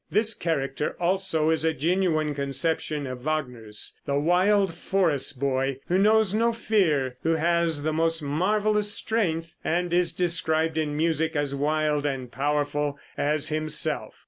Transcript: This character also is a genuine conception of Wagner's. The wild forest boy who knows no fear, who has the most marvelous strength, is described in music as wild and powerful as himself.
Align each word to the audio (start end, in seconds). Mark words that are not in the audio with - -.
This 0.09 0.33
character 0.33 0.95
also 0.99 1.51
is 1.51 1.63
a 1.63 1.75
genuine 1.75 2.33
conception 2.33 3.05
of 3.05 3.19
Wagner's. 3.23 3.95
The 4.07 4.17
wild 4.19 4.73
forest 4.73 5.39
boy 5.39 5.77
who 5.89 5.99
knows 5.99 6.33
no 6.33 6.51
fear, 6.53 7.17
who 7.21 7.35
has 7.35 7.83
the 7.83 7.93
most 7.93 8.19
marvelous 8.23 8.91
strength, 8.91 9.53
is 9.63 10.11
described 10.11 10.79
in 10.79 10.97
music 10.97 11.35
as 11.35 11.53
wild 11.53 12.07
and 12.07 12.31
powerful 12.31 12.97
as 13.15 13.49
himself. 13.49 14.15